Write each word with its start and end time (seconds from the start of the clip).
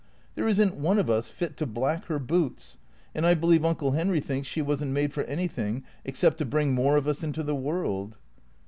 There 0.33 0.47
is 0.47 0.59
n't 0.59 0.77
one 0.77 0.97
of 0.97 1.11
us 1.11 1.29
fit 1.29 1.55
to 1.57 1.67
black 1.67 2.05
her 2.05 2.17
boots. 2.17 2.77
And 3.13 3.23
I 3.23 3.35
believe 3.35 3.63
Uncle 3.63 3.91
Henry 3.91 4.19
thinks 4.19 4.47
she 4.47 4.59
was 4.59 4.83
n't 4.83 4.89
made 4.89 5.13
for 5.13 5.21
anything 5.25 5.83
except 6.03 6.39
to 6.39 6.43
bring 6.45 6.73
more 6.73 6.97
of 6.97 7.07
us 7.07 7.23
into 7.23 7.43
the 7.43 7.53
world." 7.53 8.17